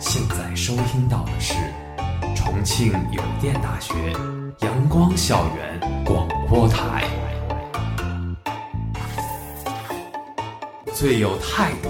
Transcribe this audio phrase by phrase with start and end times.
[0.00, 1.54] 现在收听到的是
[2.36, 3.94] 重庆邮电大学
[4.60, 7.04] 阳光校园广播台，
[10.94, 11.88] 最有态度、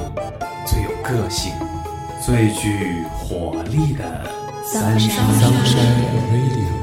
[0.66, 1.52] 最有个性、
[2.24, 4.26] 最具活力的
[4.64, 5.26] 三山
[6.32, 6.77] Radio。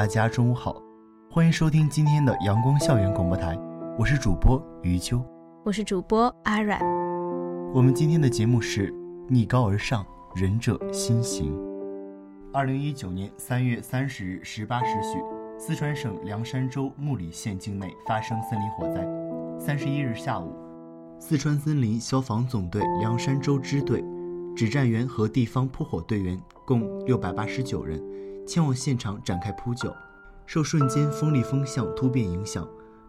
[0.00, 0.82] 大家中午好，
[1.30, 3.54] 欢迎收听今天的阳光校园广播台，
[3.98, 5.22] 我是主播余秋，
[5.62, 6.80] 我是主播阿软。
[7.74, 8.90] 我们今天的节目是
[9.28, 10.02] 逆高而上，
[10.34, 11.54] 仁者心行。
[12.50, 15.18] 二零一九年三月三十日十八时许，
[15.58, 19.06] 四川省凉山州木里县境内发生森林火灾。
[19.58, 20.50] 三十一日下午，
[21.18, 24.02] 四川森林消防总队凉山州支队、
[24.56, 28.02] 指战员和地方扑火队员共六百八十九人。
[28.50, 29.94] 前往现场展开扑救，
[30.44, 32.66] 受瞬间风力风向突变影响，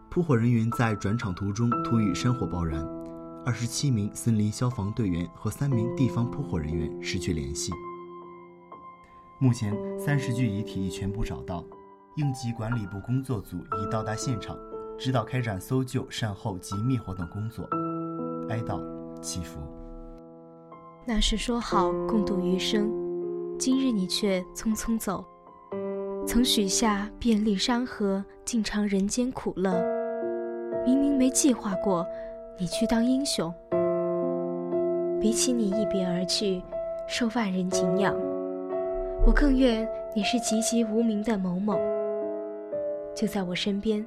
[0.08, 2.88] 扑火人员在转场途中突遇山火爆燃，
[3.44, 7.72] 二十七名森林消防队员和三名地方扑火人员失去联系。
[9.40, 11.66] 目前，三十具遗体已全部找到，
[12.18, 14.56] 应急管理部工作组已到达现场，
[14.96, 17.68] 指导开展搜救、善后及灭火等工作。
[18.48, 18.80] 哀悼，
[19.20, 19.60] 祈福。
[21.04, 22.92] 那是说好共度余生，
[23.58, 25.26] 今日你却匆匆走。
[26.32, 29.84] 曾许下遍历山河，尽尝人间苦乐。
[30.86, 32.08] 明明没计划过
[32.58, 33.54] 你去当英雄，
[35.20, 36.64] 比起你一别而去，
[37.06, 38.16] 受万人敬仰，
[39.28, 41.78] 我更愿你是籍籍无名的某某，
[43.14, 44.02] 就在我身边，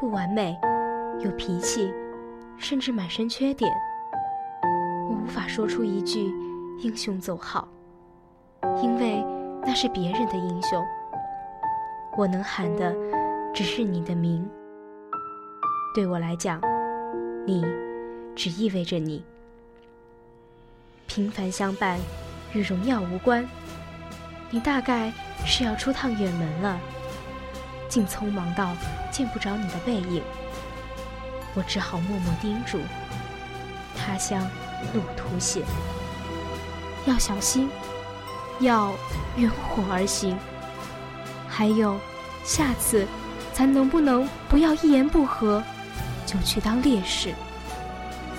[0.00, 0.58] 不完美，
[1.20, 1.88] 有脾气，
[2.58, 3.72] 甚至满身缺点。
[5.08, 6.32] 我无法说出一句
[6.82, 7.68] “英雄走好”，
[8.82, 9.24] 因为
[9.64, 10.84] 那是别人的英雄。
[12.14, 12.94] 我能喊的，
[13.54, 14.46] 只是你的名。
[15.94, 16.60] 对我来讲，
[17.46, 17.64] 你
[18.36, 19.24] 只意味着你。
[21.06, 21.98] 平凡相伴，
[22.52, 23.48] 与荣耀无关。
[24.50, 25.10] 你大概
[25.46, 26.78] 是要出趟远门了，
[27.88, 28.76] 竟匆忙到
[29.10, 30.22] 见不着你的背影。
[31.54, 32.78] 我只好默默叮嘱：
[33.96, 34.38] 他乡
[34.92, 35.62] 路途险，
[37.06, 37.70] 要小心，
[38.60, 38.92] 要
[39.36, 40.36] 远火而行。
[41.54, 42.00] 还有，
[42.44, 43.06] 下次，
[43.52, 45.62] 咱能不能不要一言不合
[46.24, 47.34] 就去当烈士？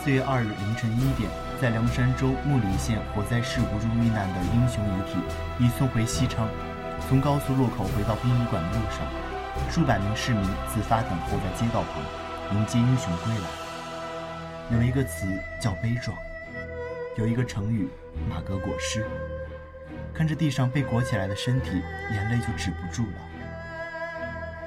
[0.04, 1.30] 四月二日凌晨一点，
[1.62, 6.50] 在凉山州木里县火灾事故中遇难的英雄遗体已送回西昌。
[7.08, 9.06] 从高速路口回到殡仪馆的路上，
[9.70, 10.44] 数百名市民
[10.74, 14.76] 自发等候在街道旁，迎接英雄归来。
[14.76, 15.28] 有一个词
[15.62, 16.18] 叫悲壮，
[17.16, 17.88] 有一个成语
[18.28, 19.06] 马革裹尸。
[20.14, 21.82] 看着地上被裹起来的身体，
[22.12, 23.18] 眼泪就止不住了。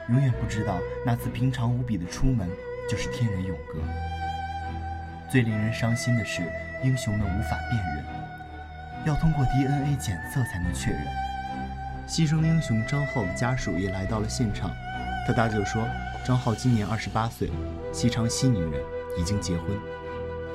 [0.09, 2.49] 永远不知道那次平常无比的出门，
[2.89, 3.79] 就是天人永隔。
[5.31, 6.43] 最令人伤心的是，
[6.83, 8.05] 英雄们无法辨认，
[9.05, 11.03] 要通过 DNA 检测才能确认。
[12.09, 14.71] 牺牲英雄张浩的家属也来到了现场，
[15.27, 15.83] 他大舅说，
[16.25, 17.51] 张浩今年二十八岁，
[17.93, 18.81] 西昌西宁人，
[19.19, 19.77] 已经结婚，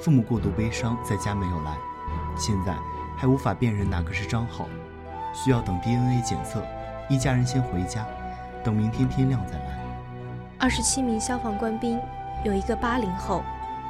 [0.02, 1.76] 父母过度悲伤，在家没有来，
[2.38, 2.74] 现在
[3.22, 4.68] 还无法辨认哪个是张浩。
[5.32, 6.66] 需要等 DNA 检测，
[7.08, 8.04] 一家人先回家，
[8.64, 9.80] 等明天天亮再来。
[10.58, 12.00] 二十七名消防官兵，
[12.44, 13.44] 有一个八零后，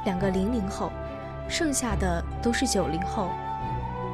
[0.04, 0.92] 两个零零后，
[1.48, 3.30] 剩下的都是九零后。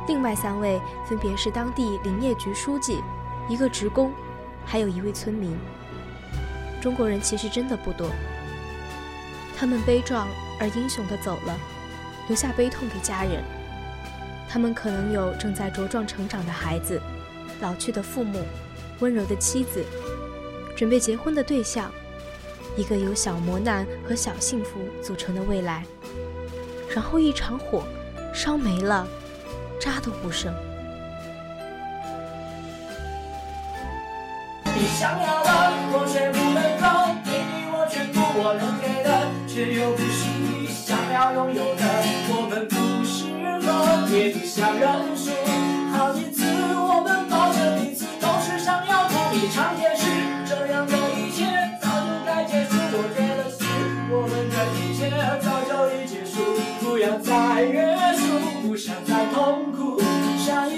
[0.07, 3.03] 另外三位分别是当地林业局书记，
[3.49, 4.13] 一个职工，
[4.65, 5.59] 还有一位村民。
[6.81, 8.09] 中国人其实真的不多，
[9.59, 10.29] 他们悲壮
[10.61, 11.57] 而英雄地走了，
[12.29, 13.43] 留下悲痛给家人。
[14.49, 17.01] 他们可能有正在茁壮成长的孩子。
[17.61, 18.41] 老去的父母，
[19.01, 19.85] 温柔的妻子，
[20.77, 21.91] 准备结婚的对象，
[22.77, 25.85] 一个由小磨难和小幸福组成的未来。
[26.95, 27.83] 然后一场火，
[28.33, 29.07] 烧没了，
[29.81, 30.55] 渣都不剩。
[34.65, 35.51] 你想要的，
[35.91, 36.87] 我却不能够
[37.25, 41.83] 给你，我全部我能给的，却又不是你想要拥有的。
[42.31, 43.05] 我们不
[43.69, 45.31] 适合，也不想认输。
[45.93, 46.45] 好几次
[46.75, 47.29] 我们。
[47.29, 50.07] 抱着彼此，都是想要同一场甜食
[50.47, 51.45] 这样的一切
[51.81, 53.65] 早就该结束，我觉得是
[54.11, 55.11] 我们的一切
[55.45, 56.41] 早就已结束，
[56.81, 60.01] 不要再约束，不想再痛苦，
[60.39, 60.78] 下一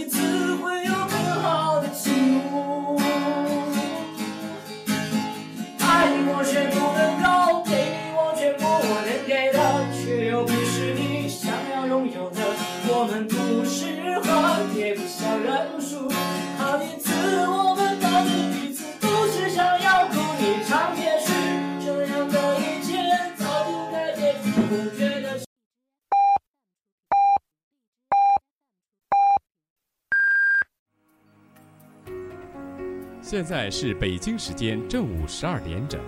[33.50, 36.00] 现在是北京时间正午十二点整，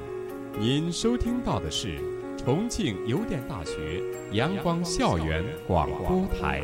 [0.60, 1.98] 您收听到的是
[2.38, 4.00] 重庆邮电大学
[4.30, 6.62] 阳光校园广播台。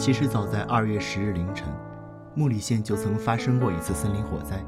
[0.00, 1.72] 其实早在二月十日凌晨，
[2.34, 4.60] 木里县就曾发生过一次森林火灾，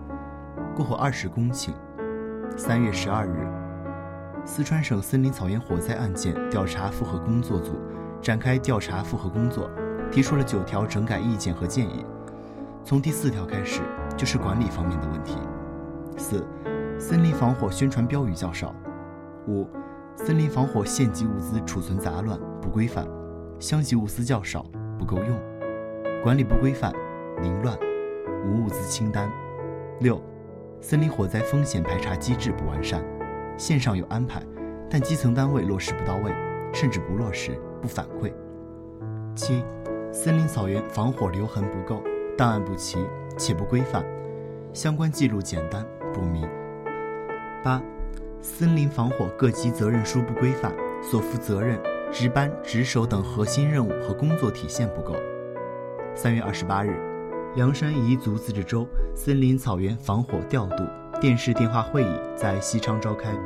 [0.76, 1.72] 过火二十公顷。
[2.56, 7.72] 三月十二日，四川省森林草原火灾案件调查复核工作组
[8.22, 9.68] 展开调查复核工作。
[10.14, 12.06] 提出了九条整改意见和建议，
[12.84, 13.80] 从第四条开始
[14.16, 15.36] 就是管理方面的问题。
[16.16, 16.46] 四、
[17.00, 18.72] 森林防火宣传标语较少。
[19.48, 19.66] 五、
[20.14, 23.04] 森林防火县级物资储存杂乱不规范，
[23.58, 24.64] 乡级物资较少
[24.96, 25.36] 不够用，
[26.22, 26.92] 管理不规范，
[27.42, 27.76] 凌乱，
[28.46, 29.28] 无物资清单。
[29.98, 30.22] 六、
[30.80, 33.04] 森林火灾风险排查机制不完善，
[33.58, 34.40] 线上有安排，
[34.88, 36.32] 但基层单位落实不到位，
[36.72, 38.32] 甚至不落实不反馈。
[39.34, 39.64] 七。
[40.14, 42.00] 森林草原防火留痕不够，
[42.38, 43.04] 档案不齐
[43.36, 44.06] 且不规范，
[44.72, 45.84] 相关记录简单
[46.14, 46.48] 不明。
[47.64, 47.82] 八、
[48.40, 50.72] 森林防火各级责任书不规范，
[51.02, 51.80] 所负责任、
[52.12, 55.16] 值班、值守等核心任务和工作体现不够。
[56.14, 56.96] 三月二十八日，
[57.56, 60.84] 凉山彝族自治州森林草原防火调度
[61.20, 63.36] 电视电话会议在西昌召开，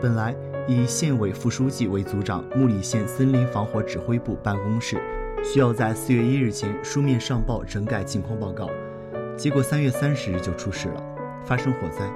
[0.00, 0.36] 本来
[0.68, 4.96] 以县委副书记为组长，木里县森林防火指挥部办公室。
[5.42, 8.68] 需要在四月一日前书面上报整改情况报告，
[9.36, 11.02] 结果三月三十日就出事了，
[11.44, 12.08] 发生火灾。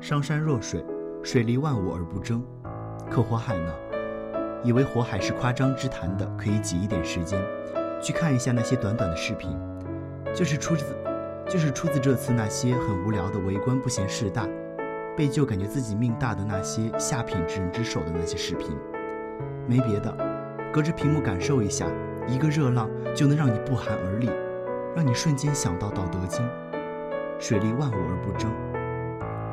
[0.00, 0.84] 上山若水，
[1.22, 2.44] 水利万物而不争，
[3.10, 3.72] 可火海呢？
[4.62, 7.40] 以为火海是夸张之谈的，可以挤一点时间，
[8.00, 9.58] 去看一下那些短短的视频，
[10.34, 10.84] 就是出自，
[11.48, 14.46] 就是出自这次那些很无聊的围观不嫌事大，
[15.16, 18.76] 被救感觉自己命大的那些下品之人之手的那些视频，
[19.66, 20.14] 没别的，
[20.70, 21.86] 隔着屏幕感受一下。
[22.30, 24.30] 一个热浪就能让你不寒而栗，
[24.94, 26.46] 让你瞬间想到《道德经》。
[27.40, 28.50] 水利万物而不争，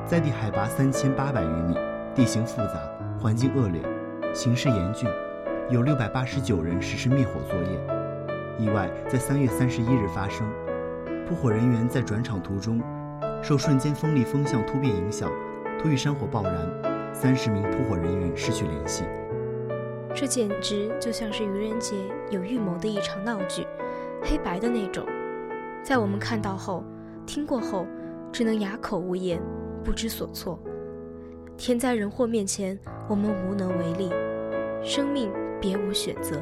[0.05, 1.75] 在地海拔三千八百余米，
[2.13, 2.73] 地形复杂，
[3.19, 3.81] 环境恶劣，
[4.33, 5.09] 形势严峻，
[5.69, 7.79] 有六百八十九人实施灭火作业。
[8.59, 10.45] 意外在三月三十一日发生，
[11.27, 12.81] 扑火人员在转场途中
[13.41, 15.31] 受瞬间风力风向突变影响，
[15.81, 16.53] 突遇山火爆燃，
[17.13, 19.03] 三十名扑火人员失去联系。
[20.19, 21.95] 这简直就像是愚人节
[22.31, 23.67] 有预谋的一场闹剧，
[24.23, 25.05] 黑白的那种。
[25.83, 26.83] 在我们看到后、
[27.27, 27.85] 听过后，
[28.31, 29.39] 只能哑口无言，
[29.83, 30.59] 不知所措。
[31.55, 34.11] 天灾人祸面前，我们无能为力，
[34.83, 35.31] 生命
[35.61, 36.41] 别无选择。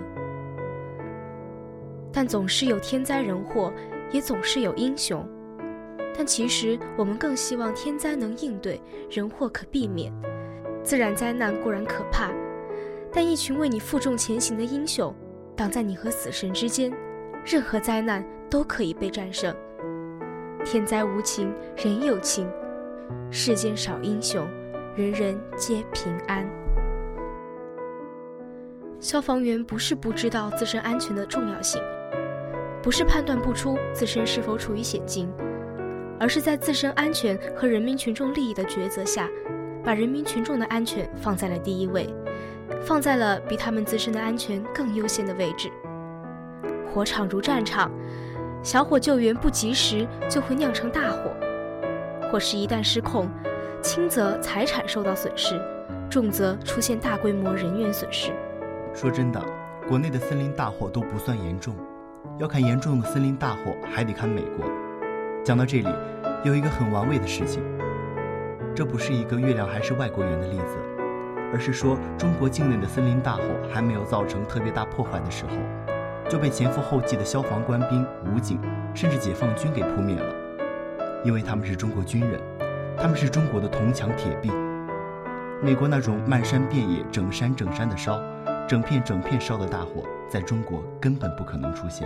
[2.14, 3.74] 但总是有天灾人祸，
[4.10, 5.28] 也总是有英雄。
[6.18, 8.82] 但其实，我们更希望天灾能应对，
[9.12, 10.14] 人祸可避免。
[10.82, 12.32] 自然灾难固然可怕。
[13.16, 15.16] 但一群为你负重前行的英雄，
[15.56, 16.92] 挡在你和死神之间，
[17.46, 19.56] 任何灾难都可以被战胜。
[20.66, 22.46] 天灾无情，人有情，
[23.32, 24.46] 世间少英雄，
[24.98, 26.46] 人人皆平安。
[29.00, 31.82] 消防员不是不知道自身安全的重要性，
[32.84, 35.32] 不是判断不出自身是否处于险境，
[36.20, 39.30] 而是在自身安全和人民群众利益的抉择下，
[39.86, 42.14] 把人民群众的安全放在了第一位。
[42.86, 45.72] 放在了比他们自身的安全更优先的位置。
[46.94, 47.92] 火场如战场，
[48.64, 51.32] 小火救援不及时就会酿成大火，
[52.32, 53.30] 火势一旦失控，
[53.82, 55.60] 轻则财产受到损失，
[56.10, 58.32] 重则出现大规模人员损失。
[58.94, 59.42] 说真的，
[59.88, 61.76] 国内的森林大火都不算严重，
[62.40, 64.66] 要看严重的森林大火还得看美国。
[65.44, 65.90] 讲到这里，
[66.44, 67.62] 有一个很玩味的事情，
[68.74, 70.78] 这不是一个月亮还是外国圆的例子。
[71.56, 73.44] 而是说，中国境内的森林大火
[73.74, 75.52] 还没有造成特别大破坏的时候，
[76.30, 78.60] 就被前赴后继的消防官兵、武警，
[78.94, 80.36] 甚至解放军给扑灭了。
[81.24, 82.42] 因为他们是中国军人，
[82.98, 84.52] 他们是中国的铜墙铁壁。
[85.64, 88.22] 美国那种漫山遍野、整山整山的烧，
[88.68, 92.06] 整片整片烧的大火，在中国根本不可能出现。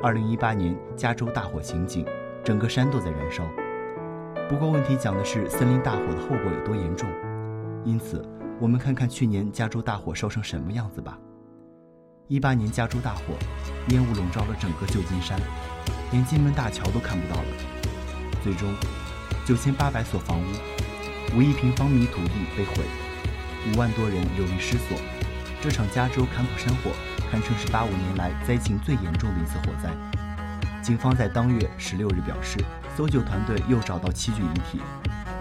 [0.00, 2.06] 二零一八年加州大火情景，
[2.42, 3.44] 整个山都在燃烧。
[4.48, 7.06] 不过问题讲的是森林大火的后果有多严重。
[7.84, 8.24] 因此，
[8.60, 11.18] 我们看看去年加州大火烧成什么样子吧。
[12.28, 13.34] 一八年加州大火，
[13.88, 15.38] 烟雾笼罩了整个旧金山，
[16.12, 17.48] 连金门大桥都看不到了。
[18.42, 18.72] 最终，
[19.44, 22.84] 九千八百所房屋，五亿平方米土地被毁，
[23.72, 24.96] 五万多人流离失所。
[25.60, 26.90] 这场加州坎普山火
[27.30, 29.90] 堪称是八五年来灾情最严重的一次火灾。
[30.80, 32.58] 警方在当月十六日表示，
[32.96, 34.80] 搜救团队又找到七具遗体，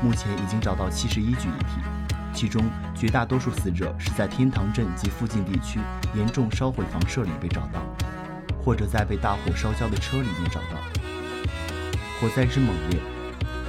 [0.02, 2.01] 目前已经找到七十一具遗体。
[2.34, 2.64] 其中
[2.96, 5.80] 绝大多数死者是在天堂镇及附近地区
[6.16, 7.82] 严重烧毁房舍里被找到。
[8.64, 10.78] 或者在被大火烧焦的车里面找到。
[12.20, 13.00] 火灾之猛烈，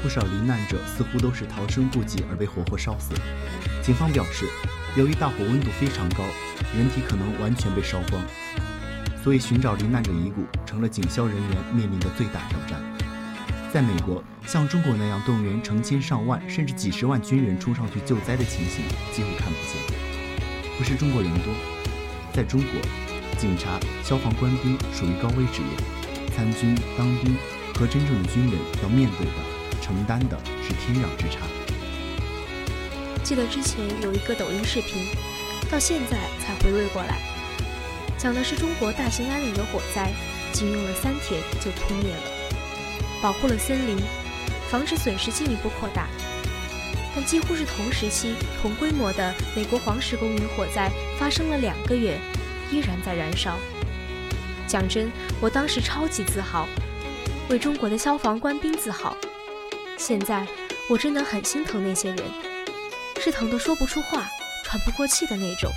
[0.02, 3.14] 不少罹难者似乎都是逃生不及而被活活烧死。
[3.82, 4.44] 警方表示，
[4.94, 6.24] 由于大火温度非常高，
[6.76, 8.22] 人体可能完全被烧光，
[9.24, 12.91] 所以寻找罹难者遗骨成了警消人员面临的最大挑战。
[13.72, 19.98] 在美国，像中国那样动员成千上万甚至几十万军人冲上去救灾的情形几乎看不见。
[20.76, 21.54] 不是中国人多，
[22.34, 22.70] 在中国，
[23.38, 27.34] 警察、消防官兵属于高危职业，参军当兵
[27.74, 29.32] 和真正的军人要面对的、
[29.80, 31.46] 承担的是天壤之差。
[33.24, 35.06] 记得之前有一个抖音视频，
[35.70, 37.22] 到现在才回味过来，
[38.18, 40.12] 讲的是中国大兴安岭的火灾，
[40.52, 42.31] 仅用了三天就扑灭了。
[43.22, 43.96] 保护了森林，
[44.68, 46.08] 防止损失进一步扩大。
[47.14, 52.18] 但几乎是同时期、同规模的美国黄石公园火灾发生了两个月，
[52.70, 53.58] 依然在燃烧。
[54.66, 56.66] 讲真，我当时超级自豪，
[57.50, 59.14] 为中国的消防官兵自豪。
[59.98, 60.46] 现在
[60.88, 62.24] 我真的很心疼那些人，
[63.20, 64.26] 是疼得说不出话、
[64.64, 65.70] 喘不过气的那种。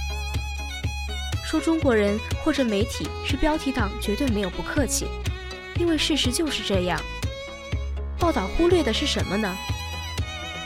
[1.46, 5.06] 说中国人或者媒体是标题党，绝对没有不客气，
[5.78, 7.00] 因为事实就是这样。
[8.20, 9.56] 报道忽略的是什么呢？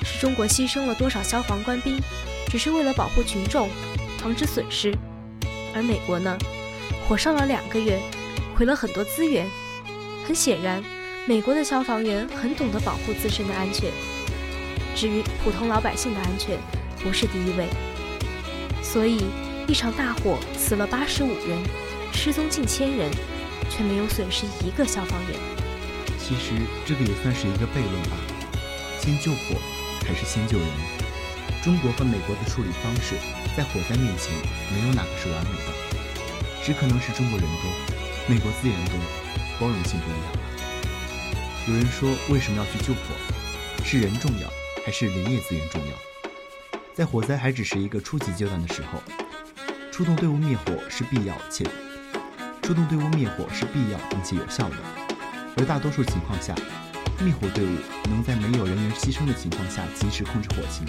[0.04, 2.00] 是中国牺牲了多少消防官兵，
[2.48, 3.70] 只是为了保护群众，
[4.18, 4.94] 防止损失；
[5.76, 6.38] 而美国呢，
[7.08, 8.00] 火烧了两个月，
[8.56, 9.48] 毁了很多资源。
[10.26, 10.84] 很显然，
[11.26, 13.92] 美国的消防员很懂得保护自身的安全，
[14.96, 16.58] 至于普通老百姓的安全，
[17.04, 17.68] 不是第一位。
[18.82, 19.26] 所以，
[19.68, 21.58] 一场大火死了八十五人，
[22.14, 23.10] 失踪近千人，
[23.70, 25.49] 却没有损失一个消防员。
[26.30, 28.16] 其实这个也算是一个悖论吧，
[29.02, 29.60] 先救火
[30.06, 30.68] 还是先救人？
[31.64, 33.16] 中国和美国的处理方式，
[33.58, 34.32] 在火灾面前
[34.72, 35.74] 没有哪个是完美的，
[36.64, 37.72] 只可能是中国人多，
[38.28, 38.94] 美国资源多，
[39.60, 40.32] 包容性不一样。
[41.68, 43.00] 有人说为什么要去救火？
[43.84, 44.48] 是人重要
[44.86, 45.94] 还是林业资源重要？
[46.94, 49.02] 在火灾还只是一个初级阶段的时候，
[49.92, 51.66] 出动队伍灭火是必要且
[52.62, 54.76] 出动队伍灭火是必要并且有效的。
[55.58, 56.56] 而大多数情况下，
[57.20, 57.78] 灭火队伍
[58.10, 60.86] 能在没有人员牺牲的情况下及时控制火情，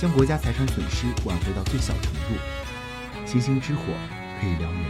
[0.00, 2.36] 将国家财产损失挽回到最小程度。
[3.24, 3.82] 星星之火
[4.40, 4.84] 可以燎原，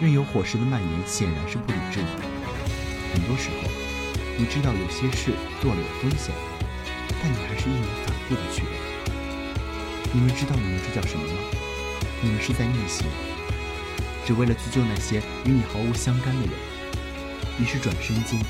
[0.00, 2.08] 任由火势的蔓延显然是不理智的。
[3.12, 3.68] 很多时候，
[4.38, 6.32] 你知道有些事做了有风险，
[7.20, 8.72] 但你还是义无反顾的去了。
[10.12, 11.34] 你们知道你们这叫什么吗？
[12.22, 13.06] 你们是在逆行，
[14.24, 16.71] 只为了去救那些与你毫无相干的人。
[17.58, 18.40] 于是转身间，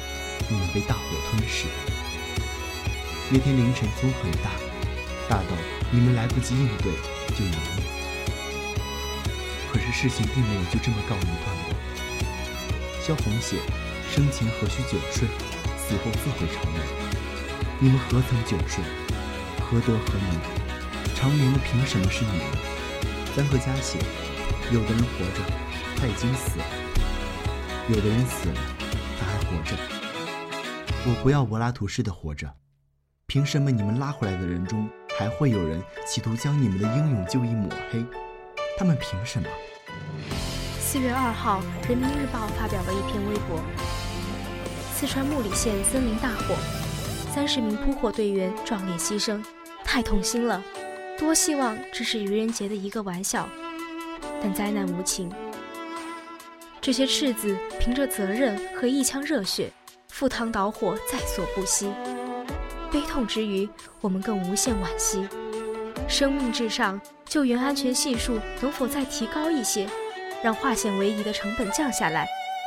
[0.49, 1.67] 你们被大火吞噬。
[3.31, 4.51] 那天凌晨风很大，
[5.29, 5.57] 大到
[5.91, 6.93] 你们来不及应对
[7.35, 7.83] 就湮灭。
[9.73, 11.75] 可是事情并没有就这么告一段落。
[13.01, 13.57] 萧红写
[14.15, 15.27] ：“生前何须久睡，
[15.77, 16.81] 死后自会长眠。”
[17.81, 18.85] 你们何曾久睡？
[19.59, 21.15] 何德何能？
[21.15, 22.41] 长眠的凭什么是你们？
[23.35, 23.99] 三鹤家写
[24.71, 25.43] ：“有的人活着，
[25.97, 26.65] 他已经死了；
[27.89, 28.55] 有的人死了。”
[29.53, 29.77] 活着，
[31.05, 32.51] 我不要柏拉图式的活着。
[33.27, 38.03] 凭什么你们拉回来的人中，还会有人企图将你们的英勇就义抹黑？
[38.79, 39.49] 他们凭什么？
[40.81, 43.61] 四月二号，《人民日报》发表了一篇微博：
[44.95, 46.57] 四川木里县森林大火，
[47.31, 49.45] 三十名扑火队员壮烈牺牲，
[49.85, 50.63] 太痛心了。
[51.19, 53.47] 多希望这是愚人节的一个玩笑，
[54.43, 55.31] 但灾难无情。
[56.83, 59.71] 这些赤子凭着责任和一腔热血，
[60.09, 61.89] 赴汤蹈火，在所不惜。
[62.91, 63.69] 悲痛之余，
[64.01, 65.29] 我们更无限惋惜。
[66.09, 69.87] 生命至上，救援安全系数能否再提高一些，
[70.43, 72.27] 让化险为夷的成本降下来，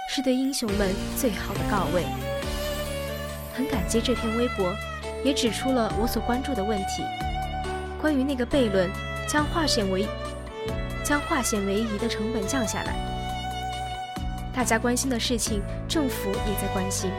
[0.10, 2.06] 是对英雄们最好的告慰。
[3.54, 4.74] 很感激这篇微博，
[5.26, 7.04] 也指出了我所关注的问题：
[8.00, 8.90] 关于那个悖论，
[9.28, 10.08] 将化险为
[11.04, 13.05] 将化险为夷的成本降下来。
[14.56, 17.12] 大家关心的事情，政府也在关心。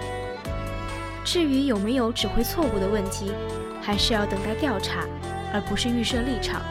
[1.22, 3.30] 至于有没有指挥错误的问题，
[3.82, 5.04] 还是要等待调查，
[5.52, 6.62] 而不是预设立场。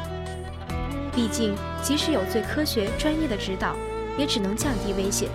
[1.13, 1.53] 毕竟，
[1.83, 3.75] 即使有最科学专业的指导，
[4.17, 5.29] 也只能降低危险，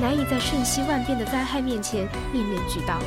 [0.00, 3.00] 难以在瞬息万变的灾害面前面面俱到。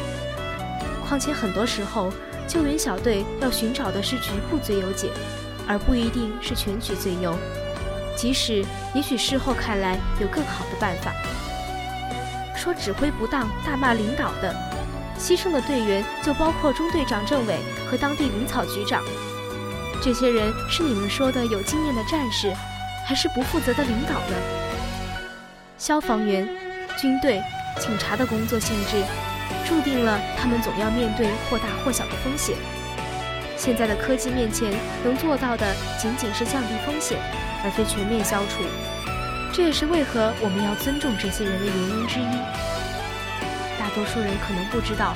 [1.07, 2.11] 况且，很多时候，
[2.45, 5.09] 救援小队要寻找的是局部最优解，
[5.65, 7.33] 而不一定是全局最优。
[8.17, 11.13] 即使也许事后看来有更好的办法。
[12.63, 14.55] 说指挥不当、大骂领导的，
[15.19, 17.57] 牺牲的队员就包括中队长、政委
[17.91, 19.03] 和当地林草局长。
[20.01, 22.53] 这些人是你们说的有经验的战士，
[23.05, 24.37] 还是不负责的领导呢？
[25.77, 26.47] 消防员
[26.97, 27.43] 军队、
[27.81, 29.03] 警察的工作性质，
[29.65, 32.55] 注定了他们总要面对或大或小的风险。
[33.57, 37.19] 现在的科技面前，能做到的仅仅是降低风险，
[37.65, 38.63] 而非全面消除。
[39.55, 42.33] 这也是为何我们要尊重这些人的原因之一。
[43.77, 45.13] 大多数人可能不知道，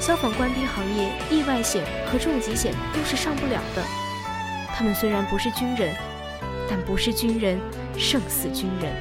[0.00, 3.84] 消防官兵行业意外险和重疾险都是上不了的。
[4.74, 5.94] 他们虽然不是军人，
[6.66, 7.60] 但不是军人
[7.98, 8.96] 胜似军人。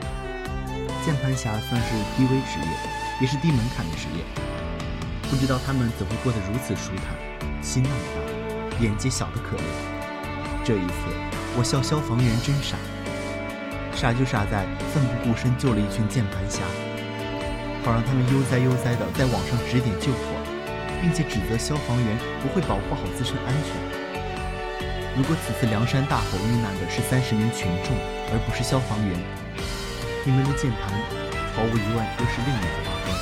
[1.05, 2.67] 键盘侠算是低微职业，
[3.21, 4.23] 也是低门槛的职业。
[5.29, 7.15] 不知道他们怎会过得如此舒坦，
[7.63, 9.63] 心那么大，眼界小的可怜。
[10.65, 10.93] 这一次，
[11.57, 12.75] 我笑消防员真傻，
[13.95, 16.61] 傻就傻在奋不顾身救了一群键盘侠，
[17.85, 20.35] 好让他们悠哉悠哉地在网上指点救火，
[21.01, 24.03] 并且指责消防员不会保护好自身安全。
[25.15, 27.95] 如果此次梁山大火遇难的是三十名群众，
[28.33, 29.13] 而不是消防员，
[30.25, 30.91] 你们的键盘
[31.55, 33.13] 毫无疑问又是另一个画风。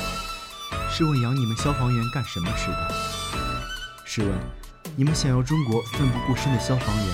[0.90, 2.94] 试问养你们消防员干什么吃的？
[4.04, 4.32] 试问，
[4.96, 7.06] 你们想要中国奋不顾身的消防员，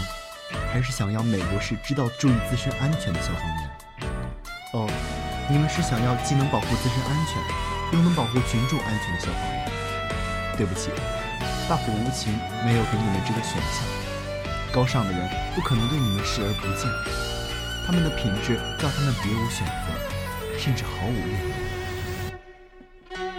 [0.72, 3.70] 还是想要美国式知道注意自身安全的消防员？
[4.74, 4.88] 哦，
[5.48, 7.40] 你们是想要既能保护自身安全，
[7.92, 9.70] 又能保护群众安全的消防员？
[10.56, 10.90] 对不起，
[11.68, 12.32] 大火无情，
[12.64, 13.84] 没有给你们这个选项。
[14.72, 16.84] 高尚的人不可能对你们视而不见，
[17.86, 19.88] 他们的品质让他们别无选择，
[20.58, 21.52] 甚至毫无怨言。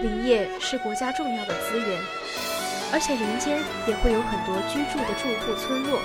[0.01, 2.01] 林业是国家重要的资源，
[2.91, 6.01] 而且林间也会有很多居住的住户村落。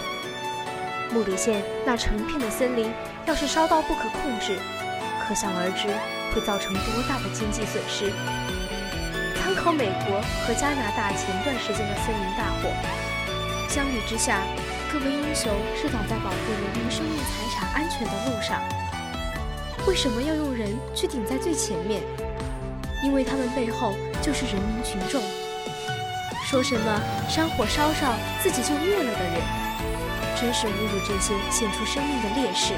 [1.14, 2.91] 木里县那成片的森林，
[3.25, 4.58] 要是烧到不可控制，
[5.23, 5.86] 可想而知
[6.34, 8.10] 会造成多大的经济损失。
[9.39, 12.69] 参考美国和加拿大前段时间的森林大火，
[13.71, 14.43] 相比之下。
[14.91, 18.62] 各位英雄是走在保护人民生命财产安全的路上，
[19.86, 22.02] 为什么要用人去顶在最前面？
[23.04, 25.23] 因为他们背后就是人民群众。
[26.45, 29.64] 说什么山火烧烧自己就灭了的人，
[30.45, 32.75] 真是侮辱这些献出生命的烈士。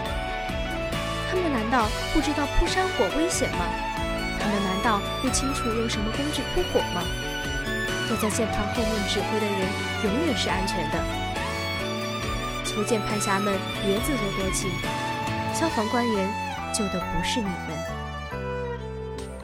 [1.28, 3.66] 他们难道不知道扑山火危险吗？
[4.38, 7.02] 他们难道不清楚用什么工具扑火吗？
[8.06, 9.66] 坐在键盘后面指挥的人
[10.04, 11.04] 永远是安全的。
[12.64, 14.70] 求键盘侠们别自作多情，
[15.52, 16.28] 消防官员
[16.72, 17.76] 救的不是你们。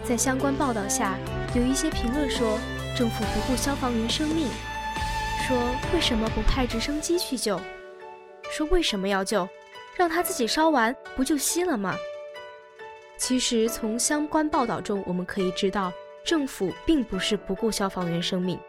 [0.05, 1.17] 在相关报道下，
[1.57, 2.57] 有一些评论说
[2.97, 4.47] 政府不顾消防员生命，
[5.45, 5.59] 说
[5.93, 7.61] 为什么不派直升机去救？
[8.53, 9.49] 说为什么要救？
[9.97, 11.97] 让他自己烧完不就熄了吗？
[13.17, 15.91] 其实从相关报道中我们可以知道，
[16.23, 18.61] 政府并不是不顾消防员生命。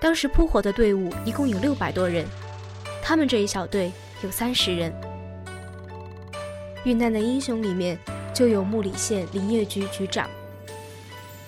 [0.00, 2.24] 当时扑火的队伍一共有六百多人。
[3.02, 3.90] 他们这一小队
[4.22, 4.94] 有三十人，
[6.84, 7.98] 遇难的英雄里面
[8.32, 10.30] 就有木里县林业局局长，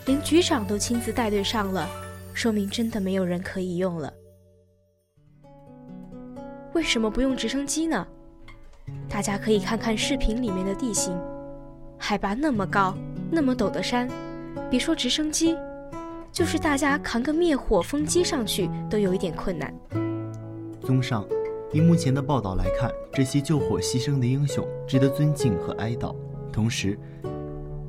[0.06, 1.88] 连局长都亲自带队上了，
[2.32, 4.12] 说明真的没有人可以用了。
[6.74, 8.04] 为什么不用直升机呢？
[9.08, 11.16] 大家可以看看视频里面的地形，
[11.96, 12.92] 海拔那么高、
[13.30, 14.08] 那么陡的山，
[14.68, 15.56] 别说直升机，
[16.32, 19.72] 就是大家扛个灭火风机上去都有一点困难。
[20.80, 21.24] 综上。
[21.72, 26.14] 以目前的报道来看，这些救火牺牲的英雄值得尊敬和哀悼。
[26.52, 26.96] 同时，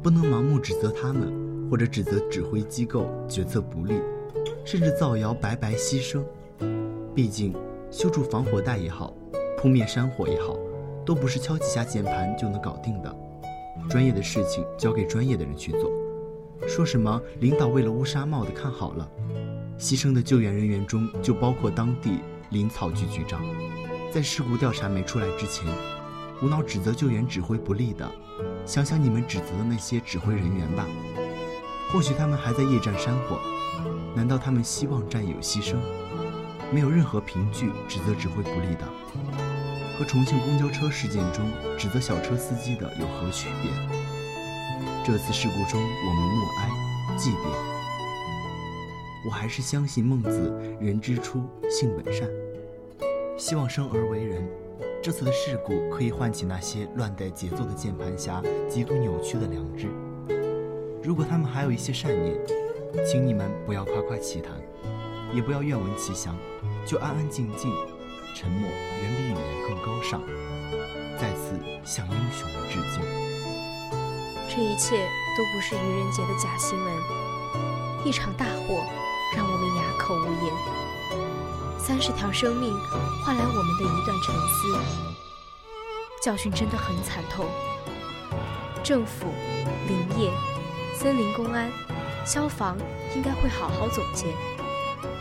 [0.02, 1.32] 不能盲目指责他们，
[1.70, 4.02] 或者指责指挥机构决策不力，
[4.64, 6.24] 甚至造谣白白牺牲。
[7.14, 7.54] 毕竟，
[7.96, 9.14] 修筑防火带也好，
[9.58, 10.54] 扑灭山火也好，
[11.06, 13.16] 都不是敲几下键盘就能搞定的。
[13.90, 15.90] 专业的事情交给专业的人去做。
[16.68, 19.10] 说什么领导为了乌纱帽的看好了，
[19.80, 23.42] 牺牲的救援人员中就包括当地林草局局长。
[24.12, 25.66] 在事故调查没出来之前，
[26.44, 28.06] 无脑指责救援指挥不力的，
[28.66, 30.86] 想想你们指责的那些指挥人员吧。
[31.94, 33.40] 或许他们还在夜战山火，
[34.14, 35.78] 难道他们希望战友牺牲？
[36.74, 38.86] 没有任何凭据指责指挥不力的，
[39.98, 41.46] 和重庆公交车事件中
[41.78, 43.72] 指责小车司机的有何区别？
[45.06, 47.48] 这次事故中，我们默哀祭奠。
[49.26, 50.52] 我还是相信孟子
[50.82, 52.28] “人之初，性本善”。
[53.38, 54.48] 希望生而为人，
[55.02, 59.88] 这次的事故可以唤起那些乱带节奏的键盘侠极度扭曲的良知。
[61.04, 62.36] 如果他们还有一些善念，
[63.06, 64.54] 请你们不要夸夸其谈，
[65.34, 66.36] 也不要愿闻其详，
[66.86, 67.74] 就安安静静，
[68.36, 70.22] 沉默远比语言更高尚。
[71.18, 73.02] 再次向英雄们致敬。
[74.48, 76.94] 这一切都不是愚人节的假新闻，
[78.06, 78.86] 一场大火
[79.36, 80.54] 让我们哑口无言。
[81.80, 82.74] 三十条生命
[83.24, 84.78] 换来我们的一段沉思，
[86.24, 87.46] 教训真的很惨痛。
[88.84, 89.28] 政府、
[89.88, 90.32] 林业、
[90.96, 91.72] 森林公安、
[92.26, 92.78] 消防
[93.16, 94.28] 应该会好好总结。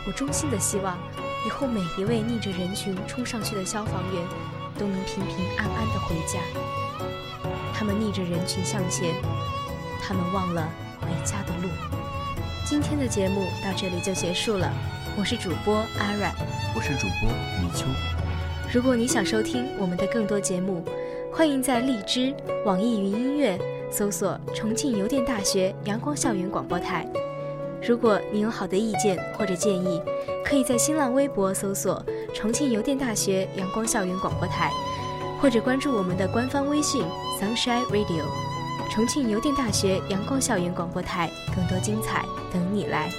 [0.07, 0.97] 我衷心的希望，
[1.45, 4.23] 以后每一位逆着人群冲上去的消防员，
[4.79, 6.39] 都能平平安安的回家。
[7.71, 9.13] 他们逆着人群向前，
[10.01, 10.67] 他们忘了
[10.99, 11.69] 回家的路。
[12.65, 14.73] 今天的节目到这里就结束了，
[15.15, 16.33] 我是主播阿软，
[16.75, 17.29] 我是主播
[17.61, 17.85] 李秋。
[18.73, 20.83] 如果你想收听我们的更多节目，
[21.31, 22.33] 欢迎在荔枝、
[22.65, 23.59] 网易云音乐
[23.91, 27.07] 搜索“重庆邮电大学阳光校园广播台”。
[27.87, 30.01] 如果你有好的意见或者建议，
[30.45, 32.01] 可以在新浪微博搜索
[32.35, 34.71] “重庆邮电大学阳光校园广播台”，
[35.41, 37.03] 或者关注我们的官方微信
[37.41, 38.23] “Sunshine Radio”。
[38.91, 43.09] 重庆邮电大学阳光校园广播台，更多精彩等你来。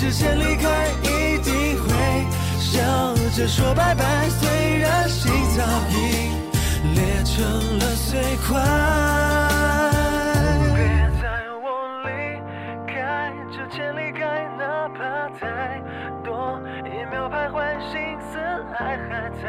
[0.00, 1.90] 之前离开一定会
[2.58, 2.80] 笑
[3.36, 6.32] 着说拜拜，虽然心早已
[6.94, 7.44] 裂成
[7.78, 8.58] 了碎块。
[10.74, 10.80] 别
[11.20, 11.28] 在
[11.60, 11.68] 我
[12.06, 12.08] 离
[12.90, 15.82] 开之前离开，哪怕再
[16.24, 18.38] 多一秒徘徊心思，
[18.78, 19.44] 爱还在，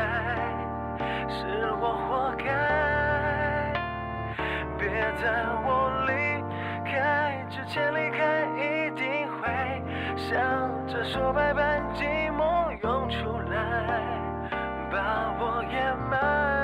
[1.29, 2.43] 是我活该。
[4.77, 4.83] 别
[5.23, 6.11] 在我离
[6.83, 6.91] 开
[7.49, 8.40] 之前离开。
[10.31, 13.99] 想着说拜拜，寂寞涌出来，
[14.89, 16.60] 把我掩埋。